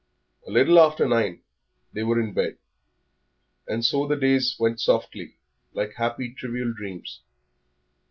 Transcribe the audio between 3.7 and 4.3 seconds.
so the